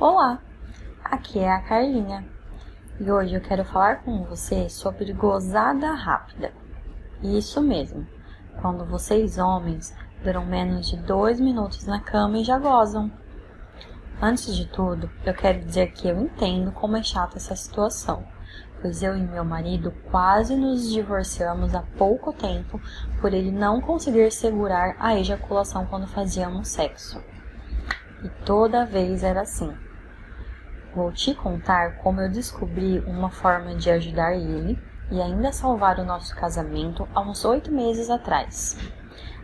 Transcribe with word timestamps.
Olá, 0.00 0.38
aqui 1.02 1.40
é 1.40 1.50
a 1.52 1.60
Carlinha 1.60 2.24
e 3.00 3.10
hoje 3.10 3.34
eu 3.34 3.40
quero 3.40 3.64
falar 3.64 3.96
com 4.04 4.22
você 4.22 4.68
sobre 4.68 5.12
gozada 5.12 5.90
rápida. 5.90 6.52
Isso 7.20 7.60
mesmo, 7.60 8.06
quando 8.62 8.84
vocês 8.84 9.38
homens 9.38 9.92
duram 10.22 10.46
menos 10.46 10.88
de 10.88 10.96
dois 10.98 11.40
minutos 11.40 11.84
na 11.84 11.98
cama 11.98 12.38
e 12.38 12.44
já 12.44 12.60
gozam. 12.60 13.10
Antes 14.22 14.54
de 14.54 14.66
tudo, 14.66 15.10
eu 15.26 15.34
quero 15.34 15.64
dizer 15.64 15.90
que 15.90 16.06
eu 16.06 16.20
entendo 16.20 16.70
como 16.70 16.96
é 16.96 17.02
chata 17.02 17.36
essa 17.36 17.56
situação, 17.56 18.24
pois 18.80 19.02
eu 19.02 19.16
e 19.16 19.20
meu 19.20 19.44
marido 19.44 19.92
quase 20.12 20.54
nos 20.54 20.92
divorciamos 20.92 21.74
há 21.74 21.82
pouco 21.98 22.32
tempo 22.32 22.80
por 23.20 23.34
ele 23.34 23.50
não 23.50 23.80
conseguir 23.80 24.30
segurar 24.30 24.94
a 25.00 25.18
ejaculação 25.18 25.86
quando 25.86 26.06
fazíamos 26.06 26.68
sexo. 26.68 27.20
E 28.22 28.28
toda 28.44 28.86
vez 28.86 29.24
era 29.24 29.40
assim. 29.40 29.74
Vou 30.94 31.12
te 31.12 31.34
contar 31.34 31.96
como 31.98 32.20
eu 32.20 32.30
descobri 32.30 32.98
uma 33.00 33.30
forma 33.30 33.74
de 33.74 33.90
ajudar 33.90 34.34
ele 34.34 34.78
e 35.10 35.20
ainda 35.20 35.52
salvar 35.52 35.98
o 35.98 36.04
nosso 36.04 36.34
casamento 36.34 37.06
há 37.14 37.20
uns 37.20 37.44
oito 37.44 37.70
meses 37.70 38.10
atrás. 38.10 38.78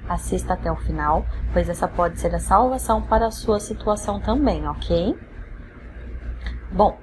Assista 0.09 0.55
até 0.55 0.71
o 0.71 0.77
final, 0.77 1.25
pois 1.53 1.69
essa 1.69 1.89
pode 1.89 2.19
ser 2.19 2.35
a 2.35 2.39
salvação 2.39 3.03
para 3.03 3.27
a 3.27 3.31
sua 3.31 3.61
situação 3.61 4.21
também, 4.21 4.67
ok? 4.69 5.19
Bom, 6.73 6.99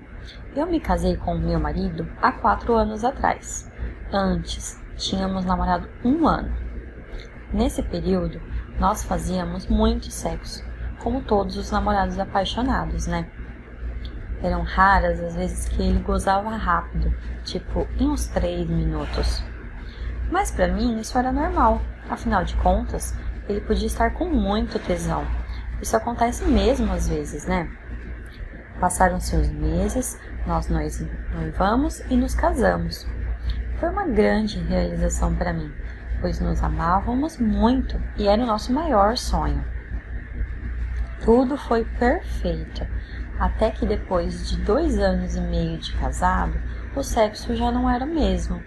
eu 0.56 0.68
me 0.68 0.80
casei 0.80 1.16
com 1.18 1.36
meu 1.36 1.60
marido 1.60 2.08
há 2.22 2.32
quatro 2.32 2.74
anos 2.74 3.04
atrás. 3.04 3.72
Antes, 4.12 4.80
tínhamos 4.98 5.46
namorado 5.46 5.88
um 6.04 6.28
ano. 6.28 6.54
Nesse 7.54 7.82
período, 7.82 8.42
nós 8.80 9.04
fazíamos 9.04 9.68
muito 9.68 10.12
sexo, 10.12 10.64
como 11.00 11.22
todos 11.22 11.58
os 11.58 11.72
namorados 11.72 12.20
apaixonados, 12.20 13.08
né? 13.08 13.30
Eram 14.44 14.64
raras 14.64 15.20
as 15.20 15.36
vezes 15.36 15.70
que 15.70 15.82
ele 15.82 16.00
gozava 16.00 16.50
rápido, 16.50 17.14
tipo 17.44 17.88
em 18.00 18.10
uns 18.10 18.28
três 18.28 18.68
minutos. 18.68 19.44
Mas 20.32 20.50
para 20.50 20.68
mim 20.68 21.00
isso 21.00 21.18
era 21.18 21.32
normal, 21.32 21.82
Afinal 22.12 22.44
de 22.44 22.56
contas, 22.58 23.16
ele 23.48 23.62
podia 23.62 23.88
estar 23.88 24.12
com 24.12 24.26
muito 24.26 24.78
tesão. 24.80 25.26
Isso 25.82 25.96
acontece 25.96 26.44
mesmo 26.44 26.92
às 26.92 27.08
vezes, 27.08 27.46
né? 27.46 27.70
Passaram-se 28.82 29.34
os 29.36 29.50
meses, 29.50 30.20
nós 30.46 30.68
noivamos 30.68 32.02
e 32.10 32.18
nos 32.18 32.36
casamos. 32.36 33.08
Foi 33.80 33.90
uma 33.90 34.06
grande 34.08 34.60
realização 34.60 35.34
para 35.34 35.54
mim, 35.54 35.72
pois 36.20 36.42
nos 36.42 36.62
amávamos 36.62 37.38
muito 37.38 37.98
e 38.18 38.28
era 38.28 38.44
o 38.44 38.48
nosso 38.48 38.74
maior 38.74 39.16
sonho. 39.16 39.64
Tudo 41.24 41.56
foi 41.56 41.86
perfeito, 41.86 42.86
até 43.42 43.72
que 43.72 43.88
depois 43.88 44.48
de 44.48 44.58
dois 44.58 45.00
anos 45.00 45.36
e 45.36 45.42
meio 45.42 45.80
de 45.80 45.92
casado, 45.94 46.54
o 46.96 47.02
sexo 47.02 47.56
já 47.56 47.72
não 47.72 47.90
era 47.90 48.06
o 48.06 48.08
mesmo. 48.08 48.62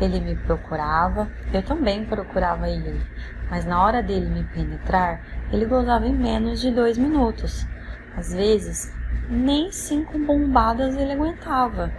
Ele 0.00 0.20
me 0.20 0.36
procurava, 0.36 1.28
eu 1.52 1.60
também 1.60 2.04
procurava 2.04 2.68
ele, 2.68 3.04
mas 3.50 3.64
na 3.64 3.82
hora 3.82 4.00
dele 4.00 4.26
me 4.26 4.44
penetrar, 4.44 5.20
ele 5.50 5.66
gozava 5.66 6.06
em 6.06 6.14
menos 6.14 6.60
de 6.60 6.70
dois 6.70 6.96
minutos. 6.96 7.66
Às 8.16 8.32
vezes, 8.32 8.94
nem 9.28 9.72
cinco 9.72 10.20
bombadas 10.20 10.96
ele 10.96 11.10
aguentava. 11.10 11.90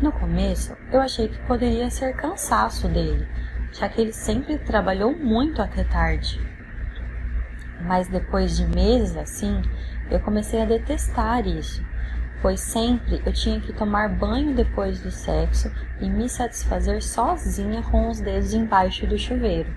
No 0.00 0.10
começo, 0.12 0.74
eu 0.90 1.02
achei 1.02 1.28
que 1.28 1.38
poderia 1.46 1.90
ser 1.90 2.16
cansaço 2.16 2.88
dele, 2.88 3.28
já 3.70 3.86
que 3.86 4.00
ele 4.00 4.14
sempre 4.14 4.56
trabalhou 4.56 5.14
muito 5.14 5.60
até 5.60 5.84
tarde. 5.84 6.40
Mas 7.82 8.08
depois 8.08 8.56
de 8.56 8.66
meses 8.66 9.14
assim, 9.14 9.60
eu 10.10 10.20
comecei 10.20 10.62
a 10.62 10.66
detestar 10.66 11.46
isso 11.46 11.84
pois 12.42 12.60
sempre 12.60 13.22
eu 13.24 13.32
tinha 13.32 13.60
que 13.60 13.72
tomar 13.72 14.08
banho 14.08 14.54
depois 14.54 15.00
do 15.00 15.10
sexo 15.10 15.68
e 16.00 16.08
me 16.08 16.28
satisfazer 16.28 17.02
sozinha 17.02 17.82
com 17.82 18.08
os 18.08 18.20
dedos 18.20 18.52
embaixo 18.52 19.06
do 19.06 19.18
chuveiro, 19.18 19.68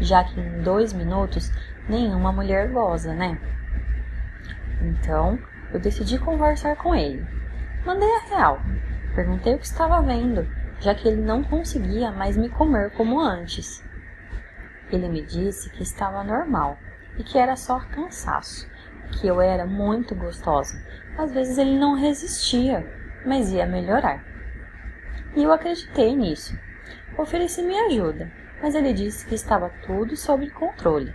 já 0.00 0.22
que 0.22 0.38
em 0.38 0.60
dois 0.62 0.92
minutos 0.92 1.50
nenhuma 1.88 2.32
mulher 2.32 2.70
goza, 2.70 3.12
né? 3.14 3.38
Então 4.80 5.38
eu 5.72 5.80
decidi 5.80 6.18
conversar 6.18 6.76
com 6.76 6.94
ele. 6.94 7.26
Mandei 7.84 8.08
a 8.08 8.20
real, 8.28 8.60
perguntei 9.14 9.54
o 9.54 9.58
que 9.58 9.66
estava 9.66 10.00
vendo, 10.02 10.46
já 10.80 10.94
que 10.94 11.08
ele 11.08 11.20
não 11.22 11.42
conseguia 11.42 12.10
mais 12.12 12.36
me 12.36 12.48
comer 12.48 12.90
como 12.92 13.20
antes. 13.20 13.84
Ele 14.92 15.08
me 15.08 15.22
disse 15.22 15.70
que 15.70 15.82
estava 15.82 16.22
normal 16.22 16.78
e 17.18 17.24
que 17.24 17.38
era 17.38 17.56
só 17.56 17.80
cansaço, 17.80 18.68
que 19.18 19.26
eu 19.26 19.40
era 19.40 19.66
muito 19.66 20.14
gostosa 20.14 20.76
às 21.16 21.32
vezes 21.32 21.58
ele 21.58 21.78
não 21.78 21.94
resistia, 21.94 22.86
mas 23.24 23.52
ia 23.52 23.66
melhorar. 23.66 24.24
E 25.36 25.42
eu 25.42 25.52
acreditei 25.52 26.14
nisso. 26.14 26.58
Ofereci 27.16 27.62
minha 27.62 27.86
ajuda, 27.86 28.30
mas 28.60 28.74
ele 28.74 28.92
disse 28.92 29.26
que 29.26 29.34
estava 29.34 29.70
tudo 29.86 30.16
sob 30.16 30.48
controle. 30.50 31.14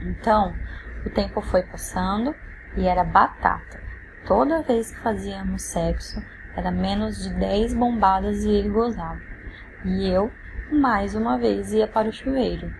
Então, 0.00 0.54
o 1.06 1.10
tempo 1.10 1.40
foi 1.40 1.62
passando 1.62 2.34
e 2.76 2.86
era 2.86 3.04
batata. 3.04 3.80
Toda 4.26 4.62
vez 4.62 4.90
que 4.90 5.00
fazíamos 5.00 5.62
sexo, 5.62 6.22
era 6.56 6.70
menos 6.70 7.22
de 7.22 7.34
10 7.34 7.74
bombadas 7.74 8.44
e 8.44 8.50
ele 8.50 8.68
gozava. 8.68 9.20
E 9.84 10.08
eu, 10.08 10.30
mais 10.72 11.14
uma 11.14 11.38
vez, 11.38 11.72
ia 11.72 11.86
para 11.86 12.08
o 12.08 12.12
chuveiro. 12.12 12.72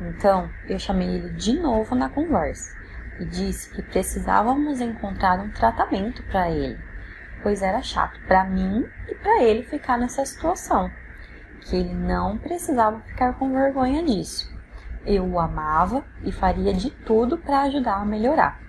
Então, 0.00 0.50
eu 0.68 0.78
chamei 0.78 1.08
ele 1.08 1.30
de 1.30 1.58
novo 1.58 1.94
na 1.94 2.08
conversa 2.08 2.76
e 3.20 3.24
disse 3.24 3.70
que 3.70 3.82
precisávamos 3.82 4.80
encontrar 4.80 5.38
um 5.38 5.50
tratamento 5.50 6.22
para 6.24 6.50
ele, 6.50 6.78
pois 7.42 7.62
era 7.62 7.80
chato 7.80 8.18
para 8.26 8.44
mim 8.44 8.84
e 9.08 9.14
para 9.14 9.42
ele 9.42 9.62
ficar 9.62 9.96
nessa 9.96 10.24
situação, 10.24 10.90
que 11.60 11.76
ele 11.76 11.94
não 11.94 12.36
precisava 12.38 13.00
ficar 13.02 13.34
com 13.34 13.52
vergonha 13.52 14.02
disso. 14.02 14.52
Eu 15.06 15.26
o 15.26 15.38
amava 15.38 16.04
e 16.24 16.32
faria 16.32 16.72
de 16.72 16.90
tudo 16.90 17.38
para 17.38 17.62
ajudar 17.62 17.96
a 17.96 18.06
melhorar. 18.06 18.60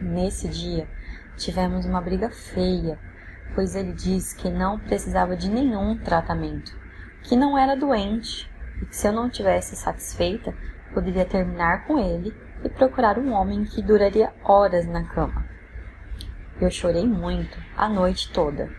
Nesse 0.00 0.48
dia, 0.48 0.88
tivemos 1.36 1.84
uma 1.84 2.00
briga 2.00 2.30
feia, 2.30 2.98
pois 3.54 3.74
ele 3.74 3.92
disse 3.92 4.36
que 4.36 4.48
não 4.48 4.78
precisava 4.78 5.36
de 5.36 5.50
nenhum 5.50 5.98
tratamento, 5.98 6.76
que 7.22 7.36
não 7.36 7.58
era 7.58 7.76
doente 7.76 8.50
se 8.90 9.06
eu 9.06 9.12
não 9.12 9.30
tivesse 9.30 9.76
satisfeita, 9.76 10.54
poderia 10.92 11.24
terminar 11.24 11.86
com 11.86 11.98
ele 11.98 12.34
e 12.62 12.68
procurar 12.68 13.18
um 13.18 13.32
homem 13.32 13.64
que 13.64 13.82
duraria 13.82 14.32
horas 14.42 14.86
na 14.86 15.04
cama. 15.04 15.44
Eu 16.60 16.70
chorei 16.70 17.06
muito 17.06 17.58
a 17.76 17.88
noite 17.88 18.32
toda. 18.32 18.70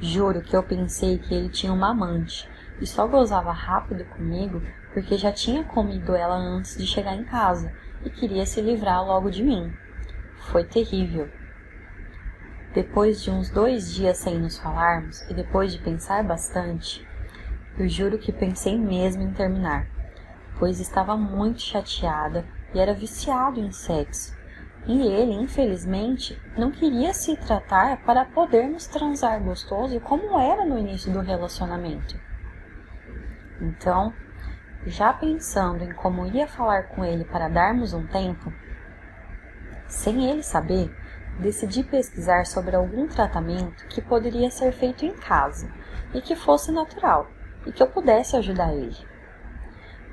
Juro 0.00 0.42
que 0.42 0.56
eu 0.56 0.62
pensei 0.62 1.18
que 1.18 1.34
ele 1.34 1.48
tinha 1.48 1.72
uma 1.72 1.90
amante 1.90 2.48
e 2.80 2.86
só 2.86 3.06
gozava 3.06 3.52
rápido 3.52 4.04
comigo 4.04 4.62
porque 4.92 5.18
já 5.18 5.32
tinha 5.32 5.64
comido 5.64 6.14
ela 6.14 6.36
antes 6.36 6.76
de 6.76 6.86
chegar 6.86 7.14
em 7.14 7.24
casa 7.24 7.72
e 8.04 8.10
queria 8.10 8.46
se 8.46 8.60
livrar 8.60 9.04
logo 9.04 9.30
de 9.30 9.42
mim. 9.42 9.72
Foi 10.38 10.64
terrível. 10.64 11.28
Depois 12.74 13.22
de 13.22 13.30
uns 13.30 13.50
dois 13.50 13.92
dias 13.94 14.18
sem 14.18 14.38
nos 14.38 14.58
falarmos 14.58 15.22
e 15.30 15.34
depois 15.34 15.72
de 15.72 15.78
pensar 15.78 16.22
bastante, 16.22 17.05
eu 17.78 17.88
juro 17.88 18.18
que 18.18 18.32
pensei 18.32 18.78
mesmo 18.78 19.22
em 19.22 19.32
terminar, 19.32 19.86
pois 20.58 20.80
estava 20.80 21.14
muito 21.16 21.60
chateada 21.60 22.44
e 22.72 22.80
era 22.80 22.94
viciado 22.94 23.60
em 23.60 23.70
sexo. 23.70 24.34
E 24.86 25.02
ele, 25.02 25.32
infelizmente, 25.32 26.40
não 26.56 26.70
queria 26.70 27.12
se 27.12 27.36
tratar 27.36 27.98
para 28.04 28.24
podermos 28.24 28.86
transar 28.86 29.42
gostoso 29.42 30.00
como 30.00 30.38
era 30.38 30.64
no 30.64 30.78
início 30.78 31.12
do 31.12 31.20
relacionamento. 31.20 32.18
Então, 33.60 34.14
já 34.86 35.12
pensando 35.12 35.82
em 35.84 35.92
como 35.92 36.26
ia 36.26 36.46
falar 36.46 36.84
com 36.84 37.04
ele 37.04 37.24
para 37.24 37.48
darmos 37.48 37.92
um 37.92 38.06
tempo, 38.06 38.52
sem 39.88 40.30
ele 40.30 40.42
saber, 40.42 40.94
decidi 41.40 41.82
pesquisar 41.82 42.46
sobre 42.46 42.76
algum 42.76 43.06
tratamento 43.06 43.86
que 43.88 44.00
poderia 44.00 44.50
ser 44.50 44.72
feito 44.72 45.04
em 45.04 45.12
casa 45.12 45.70
e 46.14 46.22
que 46.22 46.36
fosse 46.36 46.70
natural 46.72 47.28
e 47.66 47.72
que 47.72 47.82
eu 47.82 47.86
pudesse 47.86 48.36
ajudar 48.36 48.72
ele. 48.74 48.96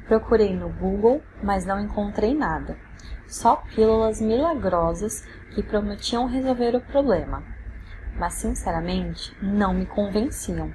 Procurei 0.08 0.54
no 0.54 0.70
Google, 0.70 1.22
mas 1.42 1.66
não 1.66 1.80
encontrei 1.80 2.34
nada. 2.34 2.78
Só 3.28 3.56
pílulas 3.56 4.20
milagrosas 4.20 5.26
que 5.52 5.64
prometiam 5.64 6.28
resolver 6.28 6.76
o 6.76 6.82
problema. 6.82 7.44
Mas, 8.18 8.34
sinceramente, 8.34 9.36
não 9.42 9.74
me 9.74 9.86
convenciam. 9.86 10.74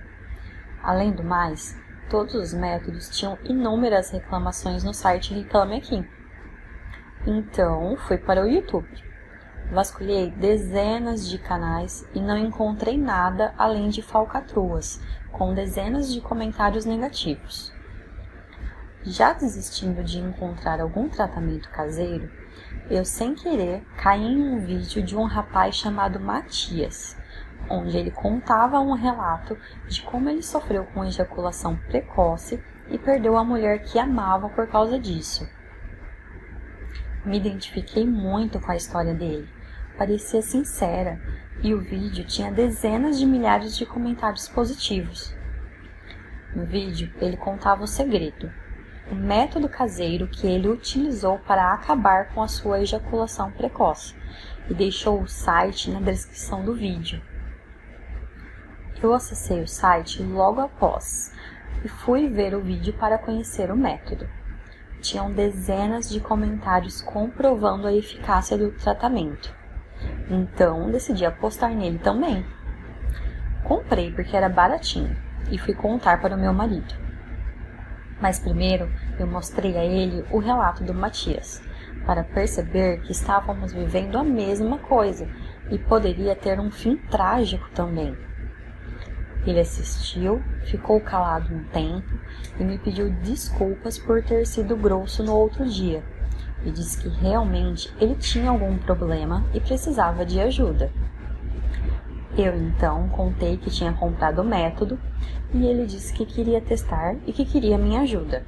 Além 0.82 1.12
do 1.12 1.22
mais, 1.22 1.76
todos 2.08 2.34
os 2.34 2.54
métodos 2.54 3.10
tinham 3.10 3.38
inúmeras 3.44 4.10
reclamações 4.10 4.82
no 4.82 4.94
site 4.94 5.34
Reclame 5.34 5.76
Aqui. 5.76 6.08
Então, 7.26 7.96
fui 7.96 8.16
para 8.16 8.42
o 8.42 8.48
YouTube. 8.48 9.07
Vasculhei 9.70 10.30
dezenas 10.30 11.28
de 11.28 11.36
canais 11.36 12.08
e 12.14 12.20
não 12.20 12.38
encontrei 12.38 12.96
nada 12.96 13.52
além 13.58 13.90
de 13.90 14.00
falcatruas, 14.00 14.98
com 15.30 15.52
dezenas 15.52 16.10
de 16.10 16.22
comentários 16.22 16.86
negativos. 16.86 17.70
Já 19.02 19.34
desistindo 19.34 20.02
de 20.02 20.18
encontrar 20.18 20.80
algum 20.80 21.06
tratamento 21.10 21.68
caseiro, 21.68 22.30
eu 22.90 23.04
sem 23.04 23.34
querer 23.34 23.84
caí 23.98 24.24
em 24.24 24.42
um 24.42 24.58
vídeo 24.58 25.02
de 25.02 25.14
um 25.14 25.24
rapaz 25.24 25.76
chamado 25.76 26.18
Matias, 26.18 27.14
onde 27.68 27.96
ele 27.96 28.10
contava 28.10 28.80
um 28.80 28.94
relato 28.94 29.54
de 29.86 30.00
como 30.00 30.30
ele 30.30 30.42
sofreu 30.42 30.86
com 30.94 31.04
ejaculação 31.04 31.76
precoce 31.76 32.58
e 32.88 32.96
perdeu 32.96 33.36
a 33.36 33.44
mulher 33.44 33.82
que 33.82 33.98
amava 33.98 34.48
por 34.48 34.66
causa 34.66 34.98
disso. 34.98 35.46
Me 37.22 37.36
identifiquei 37.36 38.06
muito 38.06 38.58
com 38.58 38.72
a 38.72 38.76
história 38.76 39.12
dele, 39.12 39.57
parecia 39.98 40.40
sincera 40.40 41.20
e 41.60 41.74
o 41.74 41.80
vídeo 41.80 42.24
tinha 42.24 42.52
dezenas 42.52 43.18
de 43.18 43.26
milhares 43.26 43.76
de 43.76 43.84
comentários 43.84 44.48
positivos. 44.48 45.34
No 46.54 46.64
vídeo, 46.64 47.12
ele 47.20 47.36
contava 47.36 47.82
o 47.82 47.86
segredo, 47.86 48.50
o 49.10 49.14
método 49.14 49.68
caseiro 49.68 50.28
que 50.28 50.46
ele 50.46 50.68
utilizou 50.68 51.38
para 51.40 51.72
acabar 51.72 52.28
com 52.32 52.42
a 52.42 52.48
sua 52.48 52.80
ejaculação 52.80 53.50
precoce 53.50 54.14
e 54.70 54.74
deixou 54.74 55.20
o 55.20 55.28
site 55.28 55.90
na 55.90 56.00
descrição 56.00 56.64
do 56.64 56.74
vídeo. 56.74 57.20
Eu 59.02 59.12
acessei 59.12 59.62
o 59.62 59.68
site 59.68 60.22
logo 60.22 60.60
após 60.60 61.32
e 61.84 61.88
fui 61.88 62.28
ver 62.28 62.54
o 62.54 62.62
vídeo 62.62 62.92
para 62.94 63.18
conhecer 63.18 63.70
o 63.70 63.76
método. 63.76 64.28
Tinham 65.00 65.32
dezenas 65.32 66.08
de 66.08 66.20
comentários 66.20 67.00
comprovando 67.00 67.86
a 67.86 67.92
eficácia 67.92 68.58
do 68.58 68.72
tratamento. 68.72 69.54
Então 70.30 70.90
decidi 70.90 71.24
apostar 71.24 71.70
nele 71.74 71.98
também. 71.98 72.44
Comprei 73.64 74.12
porque 74.12 74.36
era 74.36 74.48
baratinho 74.48 75.16
e 75.50 75.58
fui 75.58 75.74
contar 75.74 76.20
para 76.20 76.36
o 76.36 76.38
meu 76.38 76.52
marido. 76.52 76.94
Mas 78.20 78.38
primeiro 78.38 78.90
eu 79.18 79.26
mostrei 79.26 79.76
a 79.76 79.84
ele 79.84 80.24
o 80.30 80.38
relato 80.38 80.82
do 80.82 80.92
Matias, 80.92 81.62
para 82.04 82.24
perceber 82.24 83.00
que 83.02 83.12
estávamos 83.12 83.72
vivendo 83.72 84.16
a 84.16 84.24
mesma 84.24 84.78
coisa 84.78 85.28
e 85.70 85.78
poderia 85.78 86.34
ter 86.34 86.58
um 86.58 86.70
fim 86.70 86.96
trágico 86.96 87.68
também. 87.70 88.16
Ele 89.46 89.60
assistiu, 89.60 90.42
ficou 90.64 91.00
calado 91.00 91.54
um 91.54 91.64
tempo 91.64 92.08
e 92.58 92.64
me 92.64 92.78
pediu 92.78 93.10
desculpas 93.10 93.98
por 93.98 94.22
ter 94.22 94.46
sido 94.46 94.76
grosso 94.76 95.22
no 95.22 95.34
outro 95.34 95.64
dia. 95.66 96.02
E 96.64 96.70
disse 96.70 97.00
que 97.00 97.08
realmente 97.08 97.92
ele 98.00 98.14
tinha 98.14 98.50
algum 98.50 98.76
problema 98.78 99.44
e 99.54 99.60
precisava 99.60 100.24
de 100.24 100.40
ajuda. 100.40 100.90
Eu 102.36 102.56
então 102.56 103.08
contei 103.08 103.56
que 103.56 103.70
tinha 103.70 103.92
comprado 103.92 104.40
o 104.40 104.44
método 104.44 104.98
e 105.52 105.66
ele 105.66 105.86
disse 105.86 106.12
que 106.12 106.26
queria 106.26 106.60
testar 106.60 107.16
e 107.26 107.32
que 107.32 107.44
queria 107.44 107.78
minha 107.78 108.02
ajuda. 108.02 108.44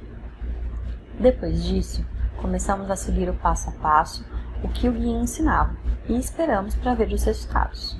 Depois 1.19 1.63
disso, 1.63 2.05
começamos 2.37 2.89
a 2.89 2.95
seguir 2.95 3.29
o 3.29 3.33
passo 3.33 3.69
a 3.69 3.73
passo 3.73 4.25
o 4.63 4.67
que 4.69 4.87
o 4.87 4.91
guia 4.91 5.19
ensinava 5.19 5.75
e 6.07 6.17
esperamos 6.17 6.75
para 6.75 6.93
ver 6.93 7.11
os 7.11 7.23
resultados. 7.23 7.97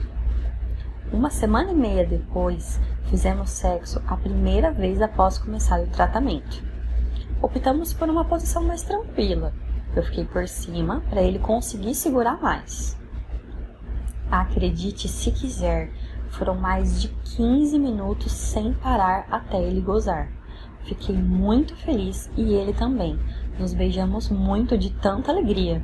Uma 1.12 1.30
semana 1.30 1.72
e 1.72 1.75
meia 1.75 2.06
depois, 2.06 2.80
fizemos 3.06 3.50
sexo 3.50 4.02
a 4.07 4.16
primeira 4.16 4.72
vez 4.72 5.02
após 5.02 5.38
começar 5.38 5.81
o 5.81 5.88
tratamento. 5.88 6.64
Optamos 7.42 7.94
por 7.94 8.10
uma 8.10 8.24
posição 8.24 8.64
mais 8.64 8.84
tranquila. 8.84 9.54
Eu 9.96 10.04
fiquei 10.04 10.26
por 10.26 10.48
cima 10.48 11.02
para 11.10 11.22
ele 11.22 11.40
conseguir 11.40 11.94
segurar 11.96 12.42
mais. 12.42 12.98
Acredite 14.30 15.08
se 15.08 15.32
quiser, 15.32 15.92
foram 16.30 16.56
mais 16.56 17.02
de 17.02 17.10
15 17.36 17.78
minutos 17.78 18.32
sem 18.32 18.74
parar 18.74 19.28
até 19.30 19.62
ele 19.62 19.82
gozar. 19.82 20.32
Fiquei 20.84 21.16
muito 21.16 21.76
feliz 21.76 22.30
e 22.38 22.54
ele 22.54 22.74
também. 22.74 23.20
Nos 23.60 23.74
beijamos 23.74 24.30
muito 24.30 24.78
de 24.78 24.90
tanta 24.90 25.32
alegria. 25.32 25.84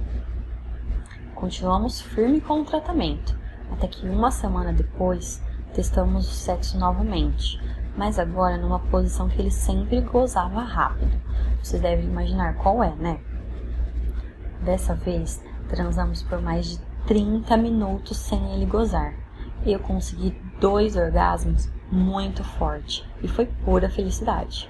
Continuamos 1.35 2.01
firme 2.01 2.39
com 2.39 2.61
o 2.61 2.65
tratamento 2.65 3.37
até 3.71 3.87
que 3.87 4.07
uma 4.07 4.31
semana 4.31 4.71
depois 4.73 5.41
testamos 5.73 6.27
o 6.27 6.33
sexo 6.33 6.77
novamente, 6.77 7.59
mas 7.95 8.17
agora 8.17 8.57
numa 8.57 8.79
posição 8.79 9.27
que 9.27 9.39
ele 9.39 9.51
sempre 9.51 10.01
gozava 10.01 10.61
rápido. 10.61 11.19
Você 11.61 11.77
deve 11.77 12.03
imaginar 12.03 12.55
qual 12.55 12.83
é, 12.83 12.95
né? 12.95 13.19
Dessa 14.61 14.95
vez 14.95 15.41
transamos 15.69 16.23
por 16.23 16.41
mais 16.41 16.67
de 16.67 16.79
30 17.05 17.55
minutos 17.57 18.17
sem 18.17 18.53
ele 18.53 18.65
gozar. 18.65 19.13
Eu 19.65 19.79
consegui 19.79 20.31
dois 20.59 20.95
orgasmos 20.95 21.69
muito 21.91 22.43
forte 22.43 23.07
e 23.21 23.27
foi 23.27 23.45
pura 23.45 23.89
felicidade. 23.89 24.69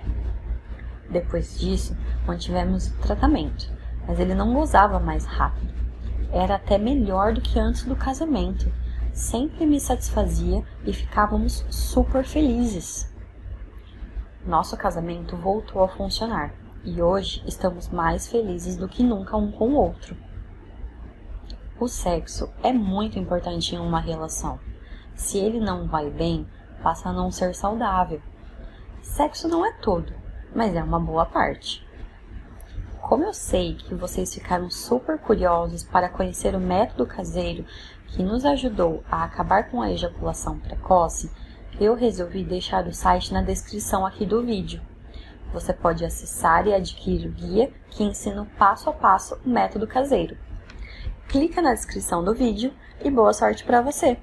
Depois 1.10 1.60
disso, 1.60 1.96
mantivemos 2.26 2.88
o 2.88 2.98
tratamento, 3.00 3.72
mas 4.08 4.20
ele 4.20 4.36
não 4.36 4.54
gozava 4.54 5.00
mais 5.00 5.26
rápido. 5.26 5.74
Era 6.32 6.56
até 6.56 6.78
melhor 6.78 7.34
do 7.34 7.42
que 7.42 7.60
antes 7.60 7.86
do 7.86 7.96
casamento 7.96 8.72
sempre 9.14 9.66
me 9.66 9.80
satisfazia 9.80 10.64
e 10.86 10.94
ficávamos 10.94 11.66
super 11.70 12.24
felizes. 12.24 13.12
Nosso 14.46 14.78
casamento 14.78 15.36
voltou 15.36 15.84
a 15.84 15.88
funcionar 15.88 16.54
e 16.88 17.02
hoje 17.02 17.44
estamos 17.46 17.90
mais 17.90 18.30
felizes 18.30 18.78
do 18.78 18.88
que 18.88 19.04
nunca 19.04 19.36
um 19.36 19.52
com 19.52 19.72
o 19.72 19.76
outro. 19.76 20.16
O 21.78 21.86
sexo 21.86 22.50
é 22.64 22.72
muito 22.72 23.20
importante 23.20 23.76
em 23.76 23.78
uma 23.78 24.00
relação. 24.00 24.58
Se 25.14 25.38
ele 25.38 25.60
não 25.60 25.86
vai 25.86 26.10
bem, 26.10 26.48
passa 26.82 27.10
a 27.10 27.14
não 27.14 27.30
ser 27.30 27.54
saudável. 27.54 28.22
Sexo 29.02 29.50
não 29.50 29.66
é 29.66 29.74
tudo, 29.74 30.14
mas 30.56 30.74
é 30.76 30.82
uma 30.82 30.98
boa 30.98 31.26
parte. 31.26 31.86
Como 33.02 33.26
eu 33.26 33.34
sei 33.34 33.76
que 33.76 33.94
vocês 33.94 34.34
ficaram 34.34 34.70
super 34.70 35.20
curiosos 35.20 35.84
para 35.84 36.08
conhecer 36.08 36.56
o 36.56 36.60
método 36.60 37.06
caseiro 37.06 37.66
que 38.08 38.24
nos 38.24 38.46
ajudou 38.46 39.04
a 39.12 39.26
acabar 39.26 39.70
com 39.70 39.82
a 39.82 39.92
ejaculação 39.92 40.58
precoce, 40.58 41.30
eu 41.82 41.96
resolvi 41.96 42.46
deixar 42.46 42.88
o 42.88 42.94
site 42.94 43.34
na 43.34 43.42
descrição 43.42 44.06
aqui 44.06 44.26
do 44.26 44.42
vídeo. 44.42 44.82
Você 45.54 45.74
pode 45.74 46.04
acessar 46.04 46.68
e 46.68 46.74
adquirir 46.74 47.28
o 47.28 47.32
guia 47.32 47.72
que 47.90 48.04
ensina 48.04 48.48
passo 48.58 48.90
a 48.90 48.94
passo 48.94 49.40
o 49.46 49.50
método 49.50 49.88
caseiro. 49.88 50.38
Clica 51.28 51.62
na 51.62 51.74
descrição 51.74 52.24
do 52.24 52.34
vídeo 52.34 52.74
e 53.04 53.10
boa 53.10 53.34
sorte 53.34 53.64
para 53.64 53.82
você! 53.82 54.18